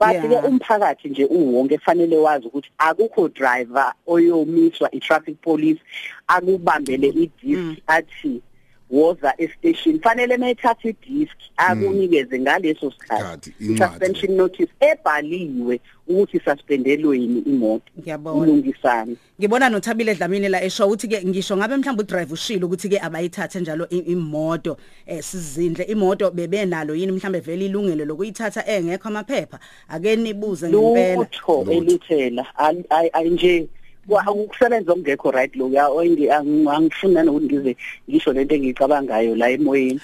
[0.00, 5.80] but ke umphakathi nje uwonke fanele wazi ukuthi akukho driver oyomiswa i-traffic police
[6.28, 8.42] akubambele i-disc athi
[8.90, 13.52] woza estation fanele mayithatha idisk akunikeze ngaleso sikhathi.
[13.76, 17.92] Suspension notice ebhaliwe ukuthi suspendelweni imoto.
[17.98, 18.40] Ngiyabona.
[18.40, 23.00] Ulungisana ngibona nothabile Dlamini la esho ukuthi ke ngisho ngabe mhlawumbe udrive ushilo ukuthi ke
[23.00, 24.76] abayithathe njalo imoto.
[25.06, 27.12] Eh sizindle imoto bebenalo yini?
[27.12, 29.58] Mhlawumbe vele ilungelo lokuyithatha engekho amaphepha.
[29.88, 31.14] Ake nibuze ngempela.
[31.16, 32.46] Lutho elithela.
[33.24, 33.68] Nje
[34.08, 35.86] ukusebenza okungekho right lo ya
[36.74, 37.76] angifuna nokuthi ngize
[38.08, 40.00] ngisho lento engiyicabangayo la emoyeni.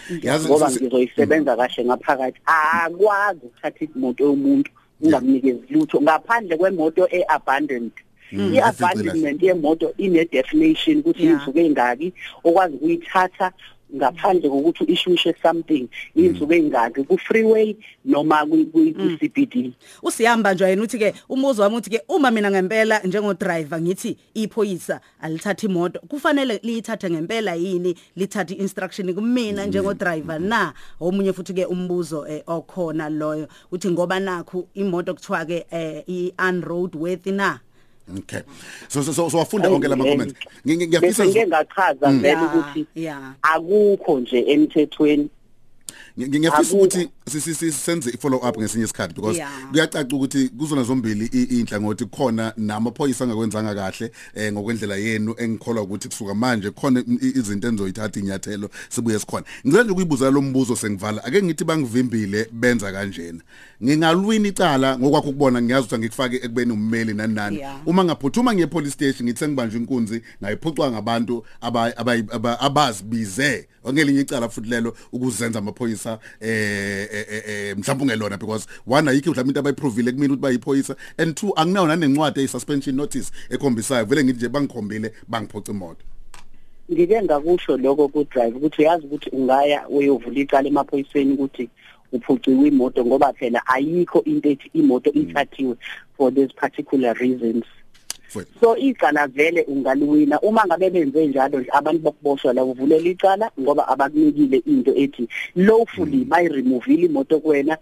[0.46, 2.40] Ngoba ngizoyisebenza kahle ngaphakathi.
[2.46, 6.00] Akwazi ukuthatha imoto yomuntu ungamnikezi lutho.
[6.00, 7.92] Ngaphandle kwemoto eabandoned
[8.32, 12.12] i-abandonment yemoto ine definition ukuthi izuke engaki
[12.44, 13.52] okwazi ukuyithatha
[13.94, 18.80] ngaphandle kokuthi ishushe something izinsuku ezingaki ku freeway noma ku
[19.18, 23.80] CBD usiyamba nje yena uthi ke umuzo wami uthi ke uma mina ngempela njengo driver
[23.80, 27.94] ngithi iphoyisa alithatha imoto kufanele liyithathe ngempela yini?
[28.16, 30.72] Lithathe instruction kumina njengo driver na?
[31.00, 35.66] Omunye futhi ke umbuzo okhona loyo uthi ngoba nakho imoto kuthiwa ke
[36.08, 37.60] i unroad worthy na?
[38.18, 38.42] Okay.
[38.88, 40.34] So so so, so wafunda konke lama comments.
[40.66, 42.86] Ngiyafisa ngike ngachaza vele ukuthi
[43.42, 45.28] akukho nje emthethweni
[46.18, 47.08] ngiyafisa ukuthi
[47.72, 54.10] senze i-follow up ngesinye isikhathi because kuyacaca ukuthi kuzona zombili inhlangothi khona namaphoyisa angakwenzanga kahle
[54.34, 59.92] eh ngokwendlela yenu engikholwa ukuthi kusuka manje khona izinto enizoyithatha inyathelo sibuye sikhona ngicela nje
[59.92, 61.24] ukuyibuza lo mbuzo sengivala.
[61.24, 63.40] Ake ngithi bangivimbile benza kanjena.
[63.82, 68.92] Ngingalwini icala ngokwakho ukubona ngiyazi ukuthi ngikufake ekubeni ummeli nani nani uma ngaphuthuma ngiye police
[68.92, 71.44] station ngithi sengibanjwe inkunzi ngayiphucwa ngabantu
[72.60, 73.68] abazibize.
[73.84, 75.83] Ongelinye icala futhi lelo ukuzenza amaphoyisa
[76.40, 81.86] eh mhlawumbe ungelona because one ayikho mhlawumbe into abayiprovile kumina ukuthi bayiphoyisa and two anginawo
[81.86, 84.04] nanencwadi eyi suspension notice ekhombisayo.
[84.04, 86.04] Vele ngithi nje bangikhombile bangiphoca imoto.
[86.92, 91.68] Ngike ngakusho lokho ku drive ukuthi uyazi ukuthi ungaya uyovula icala emaphoyiseni ukuthi
[92.12, 95.76] uphuciwe imoto ngoba phela ayikho into ethi imoto ithathiwe
[96.16, 97.64] for these particular reasons.
[98.60, 104.62] So icala vele ungaliwina uma ngabe benze njalo abantu bokuboshwa la uvulela icala ngoba abakunikile
[104.66, 107.78] into ethi lawfully bayiremovile imoto kuwena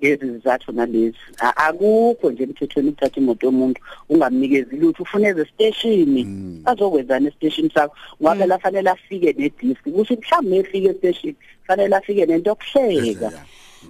[0.00, 1.16] ngezi zizathu nalezi.
[1.38, 7.94] Akukho nje emthethweni ukuthatha imoto yomuntu ungamnikezi lutho ufuneze station azokwenzana estation sakho?
[8.22, 11.34] Ngoba la fanele afike nedisk kusho mhlawumbe efike estation
[11.66, 13.32] fanele afike nento yokuhleka.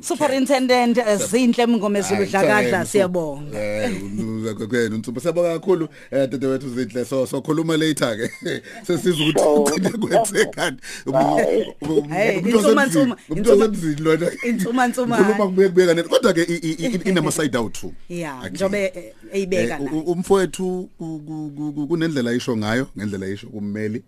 [0.00, 0.98] Superintendent
[1.30, 3.58] Zinhle Mngome Zulu Dlakadla siyabonga.
[3.58, 3.90] Eh
[4.68, 8.30] kwena uNtsumba siyabonga kakhulu eh dede wethu Zinhle so so khuluma later ke
[8.86, 10.76] sesiza ukuthi kwenzekani.
[12.08, 13.66] Hey insuma insuma insuma
[13.98, 14.30] lona.
[14.46, 15.16] Insuma insuma.
[15.16, 16.44] Khuluma kubeka kubeka nento kodwa ke
[17.04, 17.92] inama side out too.
[18.08, 19.90] Yeah njobe eyibeka la.
[20.06, 20.88] Umfowethu
[21.88, 24.02] kunendlela ayisho ngayo ngendlela ayisho kummeli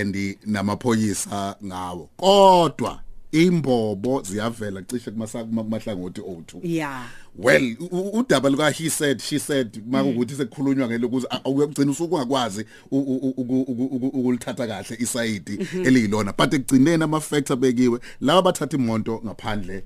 [0.00, 2.08] and namaphoyisa ngawo.
[2.16, 3.00] Kodwa
[3.32, 7.06] imbobo ziyavela cishe kumahlangothi o2 yeah.
[7.38, 7.76] Well
[8.12, 15.58] udaba luka he said she said makuthi sekukhulunywa ngelokuthi ukugcina usuku ungakwazi ukulithatha kahle isayidi
[15.84, 16.32] eliyilona.
[16.32, 19.84] But ekugcineni ama facts abekiwe laba bathatha imonto ngaphandle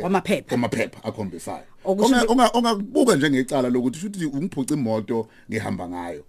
[0.00, 0.48] kwamaphepha.
[0.48, 1.64] kwamaphepha akhombisayo.
[1.84, 6.24] Ongakubuka njengecala lokuthi futhi ungiphuca imoto ngihamba ngayo.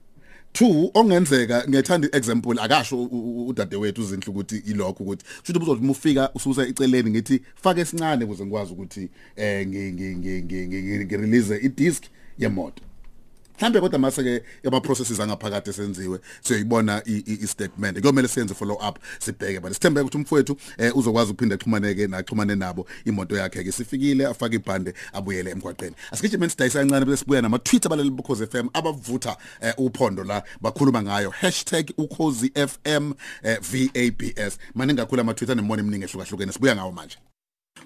[0.53, 3.03] Two ongenzeka ngiyethanda example akasho
[3.47, 8.73] udadewethu uzinhle ukuthi ilokho ukuthi futhi ubuzothi mufika ususa iceleni ngithi fake esincane ukuze ngikwazi
[8.73, 10.67] ukuthi eh ngi ngi ngi
[11.05, 12.03] ngi release i disc
[12.39, 12.83] yemoto.
[13.61, 17.99] Mhlambe kodwa mase ke ama processes angaphakathi esenziwe siyoyibona i statement.
[17.99, 22.87] Kuyomela senze follow up sibheke but sithembe ukuthi umfowethu eh, uzokwazi ukuphinda axhumaneke naxhumane nabo
[23.05, 25.95] imoto yakhe ke sifikile afake ibhande abuyele emgwaqeni.
[26.11, 31.03] Asikijime sidayisa kancane bese sibuya nama tweet abaleli bukhozi FM abavutha eh, uphondo la bakhuluma
[31.03, 31.33] ngayo.
[31.97, 36.51] #ukhozi FM eh, VABS maningi kakhulu ama tweet anemona eminingi ehlukahlukene.
[36.51, 37.17] Sibuya ngawo manje.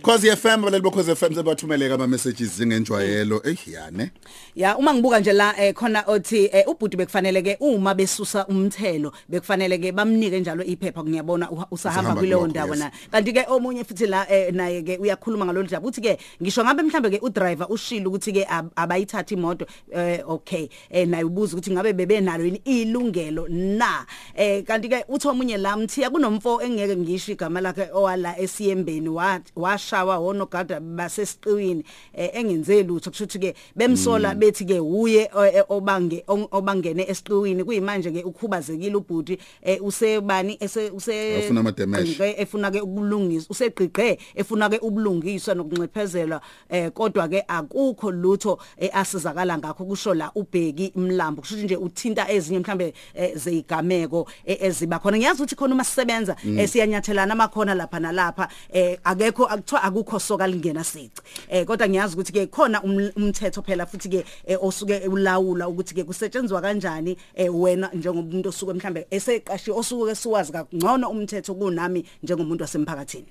[0.03, 4.11] Cause FM abaleli bokhoze FM sebathumeleka ama messages ngenjwayelo ehiyane
[4.55, 9.11] Ya uma ngibuka nje la eh, khona othi eh, ubhuti bekufanele ke uma besusa umthelo
[9.29, 12.79] bekufanele ke bamnike njalo iphepha ngiyabona usahamba Usahamba kuleyo kulokho, ndawo yes.
[12.79, 12.91] na.
[13.11, 16.83] Kanti ke omunye futhi la eh, naye ke uyakhuluma ngalolu daba uthi ke ngisho ngabe
[16.83, 20.69] mhlambe ke udriver ushilo ukuthi ke ab- abayithatha imoto eh, okay.
[20.89, 24.05] Eh, naye ubuza ukuthi ngabe bebenalo yini ilungelo na?
[24.35, 29.39] Eh, kanti ke uthi omunye la mthiya kunomfo engeke ngisho igama lakhe owala esiyembeni wa-
[29.85, 33.09] washawa wonogada basesiqiwini eh, engenze lutho.
[33.11, 39.37] Kushuthi ke bemsola bethi ke uye eh, obange on- obangene esiqiwini kuyimanje ke ukhubazekile ubhuti
[39.61, 42.03] eh, usebani ese use Ufuna ama-damage.
[42.03, 48.89] gqigqe efuna ke ukulungisa usegqigqe efuna ke ubulungiswa nokunxephezela eh kodwa ke akukho lutho eh,
[48.93, 49.85] asizakala ngakho.
[49.85, 51.41] Kusho la ubheki mlambo.
[51.41, 55.17] Kusho nje uthinta ezinye mhlambe eh, zeyigameko eh, eziba khona.
[55.17, 60.47] Ngiyazi ukuthi khona uma sisebenza eh, siyanyathelana amakhona lapha nalapha eh akekho akuthiwa akukho soka
[60.47, 61.21] lingena sici.
[61.49, 65.95] Eh kodwa ngiyazi ukuthi ke khona um- umthetho phela futhi ke eh, osuke ulawula ukuthi
[65.95, 72.63] ke kusetshenzwa kanjani eh, wena njengomuntu osuke mhlambe eseqashi osuke esiwazi kangcono umthetho kunami njengomuntu
[72.63, 73.25] wasemphakathini.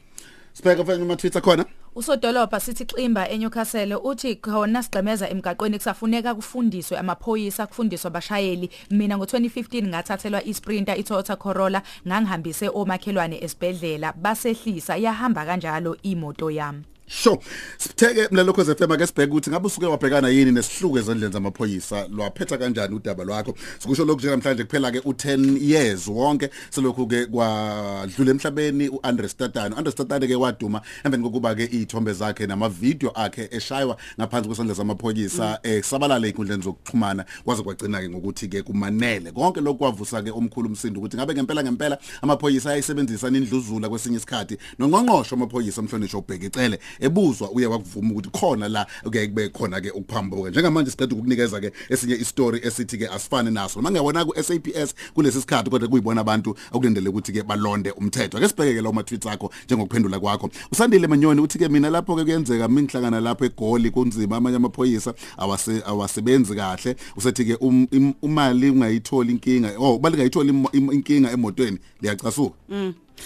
[0.53, 1.65] Sibheka mfana ama tweets akhona
[1.97, 8.71] Usodolopha sithi Ximba eNewcastle uthi khona sigxemeza emgaqweni kusafuneka kufundiswe amaphoyisa kufundiswa abashayeli.
[8.91, 16.94] Mina ngo2015 ngathathelwa iSprinter iToyota Corolla ngangihambise omakhelwane esibedlela basehlisa yahamba kanjalo imoto yami.
[17.07, 17.39] Sure.
[17.79, 22.59] Sitheke mlelo khoze FM ake sibheke ukuthi ngabe usuke wabhekana yini nesihluku ezandleni zamaphoyisa lwaphetha
[22.59, 23.55] kanjani udaba lwakho.
[23.79, 29.77] Sikusho lokhu njengamhlanje kuphela ke u10 years wonke selokhu ke kwadlula emhlabeni uAndre Statano.
[29.77, 34.75] Andre Statano ke waduma emveni kokuba ke izithombe zakhe nama video akhe eshaywa ngaphansi kwesandla
[34.75, 39.33] zamaphoyisa esabalala einkundleni zokuxhumana kwaze kwagcina ke ngokuthi ke kumanele.
[39.33, 44.59] Konke lokhu kwavusa ke omkhulu umsindo ukuthi ngabe ngempela ngempela amaphoyisa ayisebenzisa indluzula kwesinye isikhathi
[44.79, 49.91] nongqongqosho amaphoyisa umhlonishwa ubheke icele ebuzwa uye wakuvuma ukuthi khona la kuke kube khona ke
[49.91, 50.51] ukuphambuka.
[50.51, 53.79] Njengamanje siqeda ukukunikeza ke esinye istory esithi ke asifane naso.
[53.81, 58.39] Noma ngiyabona ku SAPS kulesi sikhathi kodwa kuyibona abantu okulendele ukuthi ke balonde umthetho.
[58.39, 60.51] Ake sibheke ke lawo ma-tweets akho njengokuphendula kwakho.
[60.73, 65.83] Usandile manyoni uthi ke mina lapho ke kuyenzeka mingihlangana lapho egoli kunzima amanye amaphoyisa awase
[65.87, 66.97] awasebenzi kahle.
[67.17, 71.79] Usethi ke um- im- umali ungayitholi inkinga oh bali ngayitholi imo- im- inkinga emotweni.
[72.03, 72.55] Liyacasuka.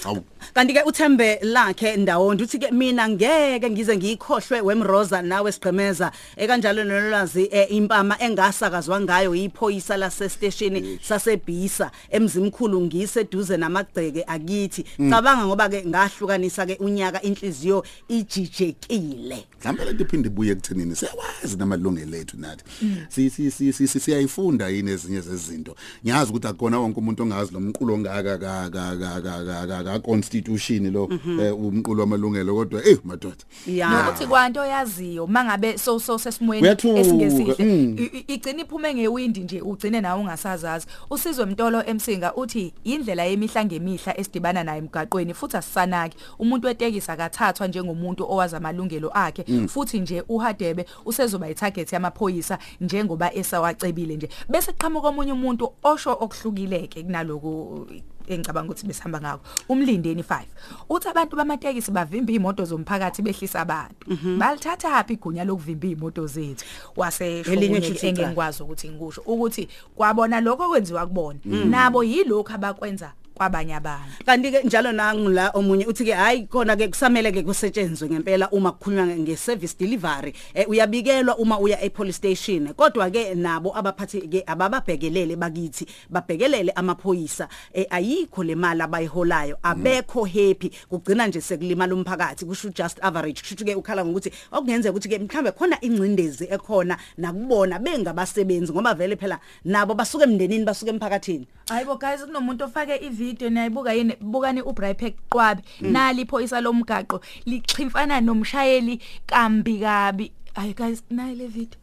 [0.05, 0.24] Awu.
[0.55, 6.85] Kanti ke uthembe lakhe ndawondi uthi ke mina ngeke ngize ngiyikhohlwe wemroza nawe sigqemeza ekanjalo
[6.85, 14.85] nolwazi eh, impama engasakazwa ngayo iphoyisa lase station sasebhisa emzimkhulu ngiseduze namagceke akithi.
[15.11, 19.44] Cabanga ngoba ke ngahlukanisa ke unyaka inhliziyo ijijekile.
[19.61, 22.64] Mhlawumbe lento iphinde ibuye ekuthenini siyawazi namalungelo ethu nathi.
[23.09, 25.77] Si si si si- si- siyayifunda yini ezinye zezinto?
[26.05, 29.93] Ngiyazi ukuthi akona wonke umuntu ongazi lo mqulo ongaka ka ka ka ka ka ka
[29.93, 31.09] ka constitution lo
[31.41, 33.37] eh, umqulo wamalungelo kodwa eh madoda.
[33.67, 37.55] Ya nokuthi kwanto yaziyo mangabe so so sesimweni Uyathuka, esingesihle.
[37.59, 37.97] mm.
[37.99, 40.87] I- i- igcina iphume ngewindi nje ugcine nawe ungasazazi.
[41.11, 46.17] Usizwe mtolo emsinga uthi indlela yemihla ngemihla esidibana naye emgaqweni futhi asisanaki.
[46.38, 54.17] Umuntu wetekisi akathathwa njengomuntu owazi amalungelo akhe futhi nje uhadebe usezoba itarget yamaphoyisa njengoba esawacebile
[54.17, 54.29] nje.
[54.49, 57.87] Bese qhamuka omunye umuntu osho okuhlukileke kunaloku
[58.35, 60.45] engicabanga ukuthi besihamba ngako umlindeni 5
[60.88, 64.05] uthi abantu bamatekisi bavimba imoto zomphakathi behlisa abantu.
[64.38, 66.64] Balithatha hapi igunya lokuvimba imoto zethu?
[66.97, 68.29] Wasesho Elinye okunye futhi engeke icala.
[68.29, 71.38] ngikwazi ukuthi ngikusho ukuthi kwabona lokho okwenziwa kubona.
[71.45, 74.24] Nabo yilokho abakwenza kwabanye abantu.
[74.27, 78.72] Kanti ke njalo nangula omunye uthi ke hayi khona ke kusamele ke kusetshenzwe ngempela uma
[78.72, 82.74] kukhulunywa nge service delivery eh, uyabikelwa uma uya e police station.
[82.74, 90.24] Kodwa ke nabo abaphathi ke abababhekelele bakithi babhekelele amaphoyisa eh, ayikho le mali abayiholayo abekho
[90.24, 90.70] happy.
[90.90, 93.42] Kugcina nje sekulimala umphakathi kusho just average.
[93.42, 99.16] Kusho ke ukhala ngokuthi okungenzeka ukuthi ke mhlambe khona ingcindezi ekhona nakubona bengabasebenzi ngoba vele
[99.16, 101.46] phela nabo basuke emndenini basuke emphakathini.
[101.68, 102.96] Hayibo guys kunomuntu ofake
[103.29, 104.14] ivideo nayibuka yini?
[104.21, 110.33] Bukani uBraypack Qwabi nali iphoyisa lomgaqo lichimfana nomshayeli kambi kabi.
[110.55, 111.79] Hayi guys nayi le video.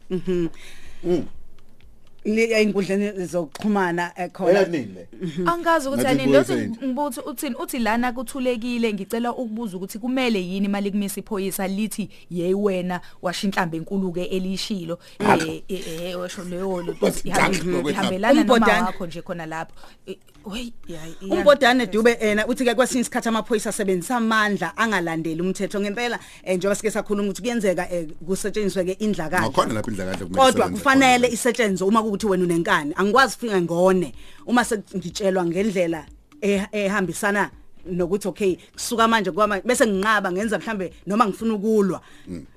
[2.30, 5.08] Einkundleni zokuxhumana eh, khona Eyanini le.
[5.46, 6.76] Angazi ukuthi Ngathi yani lothi kuyisayini.
[6.86, 12.54] ngibuthi uthini uthi lana kuthulekile ngicela ukubuza ukuthi kumele yini mali kumisa iphoyisa lithi yey
[12.54, 17.90] wena washinhlambe enkulu ke elishilo eh eh washo leyo lo But ihambe- Jack, ngokwethu.
[17.90, 18.86] ihambelana noma Umbodani.
[18.86, 19.74] wakho nje khona lapho
[20.06, 25.40] Eh, wey yayi iya- umbodane dube ena uthi ke kwesinye isikhathi amaphoyisa asebenzisa amandla angalandeli
[25.42, 30.24] umthetho ngempela eh, njengoba sike sakhuluma ukuthi kuyenzeka eh, kusetshenziswe ke indlakazi Ngakhona lapha indlakahle
[30.26, 31.34] kumele kodwa isebenze kufanele khona.
[31.34, 32.92] isetshenzwe uma kuukuthi wena unenkani?
[32.96, 34.14] Angikwazi ufika ngone
[34.46, 36.06] uma sengitshelwa ngendlela
[36.40, 37.50] eh- ehambisana
[37.90, 42.00] nokuthi okay kusuka manje kwama bese nginqaba ngenza mhlambe noma ngifuna ukulwa.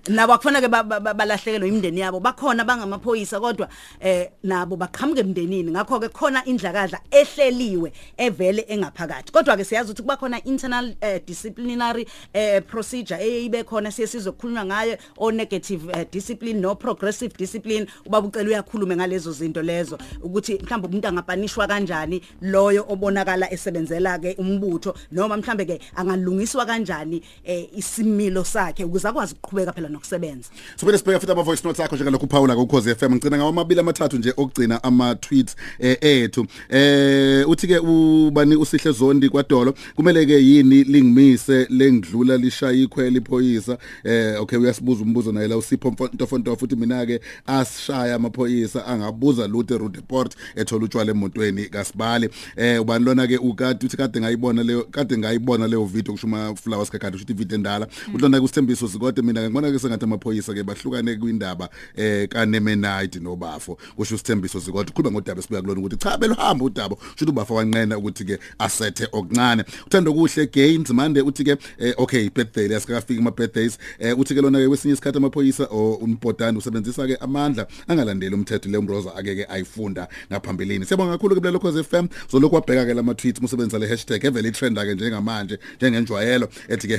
[0.08, 2.20] Nabo akufanele ba- ba- ba- balahlekelwe imindeni yabo.
[2.20, 5.72] Bakhona bangamaphoyisa kodwa eh nabo baqhamuke emndenini.
[5.72, 9.32] Ngakho ke khona indlakadla ehleliwe evele engaphakathi.
[9.32, 14.66] Kodwa ke siyazi ukuthi kuba khona internal eh, disciplinary eh, procedure eyibe khona siyesizwe kukhulunywa
[14.66, 17.88] ngayo o negative eh, discipline no progressive discipline.
[18.06, 24.36] Ubaba ucela uyakhuluma ngalezo zinto lezo ukuthi mhlawumbe umuntu angapanishwa kanjani loyo obonakala esebenzela ke
[24.40, 30.50] umbutho noma mhlambe ke angalungiswa kanjani eh, isimilo sakhe ukuze akwazi ukuqhubeka phela nokusebenza.
[30.76, 33.80] Sophela sibheka futhi ama voice notes akho njengalokhu Paula ku Cause FM ngicina ngawo amabili
[33.80, 36.46] amathathu nje okugcina ama tweets eh, ethu.
[36.70, 43.78] Eh uthi ke ubani usihle zondi kwadolo kumele ke yini lingimise lengidlula lishaya ikhwela iphoyisa
[44.04, 49.78] eh okay uyasibuza umbuzo naye la usipho mfonto futhi mina ke asishaya amaphoyisa angabuza lutho
[49.78, 52.30] road report ethola utshwala emotweni kaSibali.
[52.56, 56.90] Eh ubani lona ke ukade uthi kade ngayibona leyo kade ngayibona leyo video kushuma flowers
[56.90, 57.88] kakade usho video endala.
[58.14, 63.78] Uhlona kusithembiso sikode mina ngibona ke sengathi amaphoyisa ke bahlukane kwindaba eh kaNemenite nobafo.
[63.96, 66.96] Kusho usithembiso sikode ukhuluma ngodaba esibuya kulona ukuthi cha beluhamba udaba.
[67.16, 69.64] Usho uBafo wanqena ukuthi ke asethe okuncane.
[69.88, 74.42] Uthando kuhle gains mande uthi ke eh, okay birthday lesikafika ama birthdays eh, uthi ke
[74.42, 79.36] lona ke kwesinye isikhathi amaphoyisa o umbodani usebenzisa ke amandla angalandeli umthetho le umroza ake
[79.36, 80.86] ke ayifunda ngaphambilini.
[80.86, 84.80] Siyabonga kakhulu ke lokho FM zolokhu wabheka ke lama tweets musebenzisa le hashtag evele trend
[84.80, 86.98] ake njengamanje njengenjwayelo ethi ke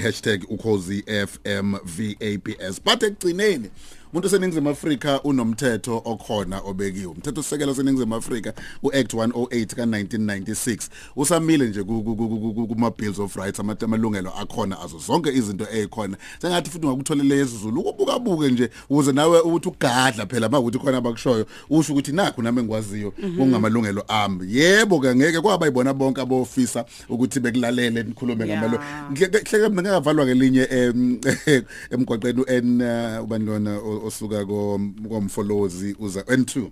[0.48, 3.70] #ukhozi FM VAPS but ekugcineni
[4.12, 7.06] umuntu seningizimu Afrika unomthetho okhona obekiwe.
[7.06, 12.90] Umthetho sisekelo seningizimu Afrika uAct 108 ka1996 usamile nje ku- ku- ku- ku- ku- kuma
[12.90, 14.98] bills of rights ama- amalungelo akhona azo.
[14.98, 20.48] Zonke izinto ezikhona sengathi futhi ngakutholele yesizulu ukubuka buke nje ukuze nawe ukuthi ugadla phela
[20.48, 24.46] makuthi khona abakushoyo usho ukuthi nakho nami engikwaziyo kungamalungelo ami.
[24.56, 28.78] Yebo ke ngeke kwaba ibona bonke abofisa ukuthi bekulalele nikhulume ngamalo
[29.14, 31.20] hleke mina ngakavalwa ngelinye em,
[31.90, 36.70] emgwaqeni en uh, ubani lona osuka ko komfolozi uza N2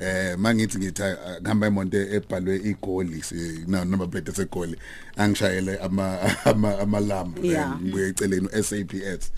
[0.00, 4.76] eh mangithi ngithi ah, ngihamba emonto ebhalwe igoli si- na number plate segoli
[5.16, 7.80] angishayele ama ama amalambu Yeah.
[7.82, 9.32] ngibuye eceleni uSAPS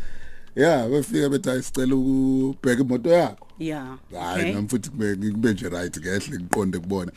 [0.57, 3.46] yeah befika bethi ayisicela ukubheka imoto yakho.
[3.59, 4.55] Yeah hayi okay.
[4.55, 7.12] nami futhi kube kube nje right ngehle ngiqonde kubona.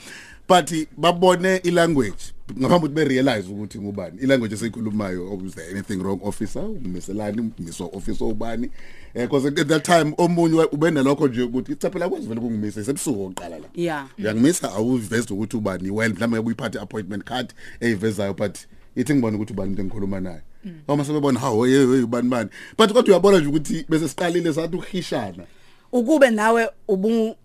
[0.47, 2.33] But babone ilanguage.
[2.51, 4.17] Ngaphambi ukuthi berealize ukuthi ngubani.
[4.21, 8.69] Ilanguage esikhulumayo oh, is there anything wrong officer umiselani umiswa officer ubani.
[9.13, 12.41] Eh because at that time omunye wa- ube nalokho nje ukuthi cha phela kwazi vele
[12.41, 13.67] kungimise sebusuku oqala la.
[13.75, 14.08] Yeah.
[14.19, 15.91] Uyangimisa awuveze ukuthi ubani.
[15.91, 18.58] Well mhlawumbe ubuyiphathe appointment card eyivezayo but
[18.95, 20.41] ithi ngibona ukuthi ubani into engikhuluma naye.
[20.88, 24.75] Uma sebebona hawo hey hey ubani bani but kodwa uyabona nje ukuthi bese siqalile sathi
[24.75, 25.43] ukuhishana.
[25.91, 27.36] Ukube nawe ubu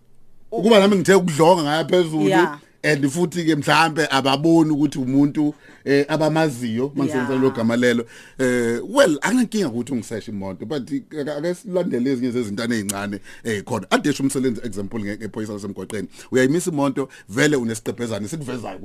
[0.53, 2.29] ukuba nami ngithe ukudlonga ngaya phezulu.
[2.29, 2.59] Yeah.
[2.83, 8.07] And futhi ke mhlambe ababoni ukuthi umuntu eh abamaziyo mangisenza lo gama lelo
[8.39, 14.61] eh well anginkinga ukuthi ungiseshe imoto but ake silandele ezinye zezintana ezincane ezikhona adesha umsebenzi
[14.65, 18.79] example ngephoyisa lasemgwaqeni uyayimisa imoto vele unesiqephezana sikuvezayo